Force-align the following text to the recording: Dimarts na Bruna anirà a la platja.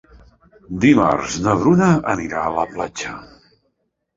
Dimarts 0.85 1.35
na 1.47 1.53
Bruna 1.59 1.91
anirà 2.15 2.41
a 2.47 2.55
la 2.57 2.65
platja. 2.73 3.15